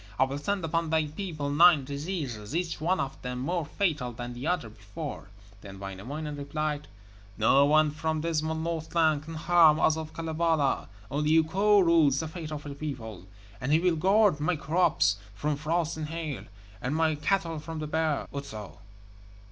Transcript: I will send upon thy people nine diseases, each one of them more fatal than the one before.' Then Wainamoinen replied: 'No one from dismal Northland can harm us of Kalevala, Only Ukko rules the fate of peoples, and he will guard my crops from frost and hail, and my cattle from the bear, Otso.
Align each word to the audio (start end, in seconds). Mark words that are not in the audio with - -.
I 0.17 0.23
will 0.23 0.39
send 0.39 0.65
upon 0.65 0.89
thy 0.89 1.05
people 1.05 1.51
nine 1.51 1.85
diseases, 1.85 2.55
each 2.55 2.81
one 2.81 2.99
of 2.99 3.21
them 3.21 3.37
more 3.37 3.67
fatal 3.67 4.11
than 4.11 4.33
the 4.33 4.47
one 4.47 4.59
before.' 4.69 5.29
Then 5.61 5.79
Wainamoinen 5.79 6.37
replied: 6.37 6.87
'No 7.37 7.65
one 7.67 7.91
from 7.91 8.21
dismal 8.21 8.55
Northland 8.55 9.21
can 9.25 9.35
harm 9.35 9.79
us 9.79 9.97
of 9.97 10.11
Kalevala, 10.11 10.89
Only 11.11 11.37
Ukko 11.37 11.81
rules 11.81 12.19
the 12.19 12.27
fate 12.27 12.51
of 12.51 12.65
peoples, 12.79 13.27
and 13.61 13.71
he 13.71 13.77
will 13.77 13.95
guard 13.95 14.39
my 14.39 14.55
crops 14.55 15.17
from 15.35 15.55
frost 15.55 15.97
and 15.97 16.07
hail, 16.09 16.45
and 16.81 16.95
my 16.95 17.13
cattle 17.13 17.59
from 17.59 17.77
the 17.77 17.85
bear, 17.85 18.25
Otso. 18.33 18.79